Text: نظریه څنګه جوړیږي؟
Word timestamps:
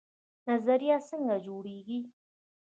نظریه 0.49 0.97
څنګه 1.09 1.35
جوړیږي؟ 1.45 1.99